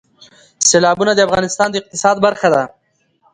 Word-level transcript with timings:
سیلابونه 0.69 1.11
د 1.15 1.19
افغانستان 1.27 1.67
د 1.71 1.75
اقتصاد 1.81 2.15
برخه 2.25 2.47
ده. 2.53 2.63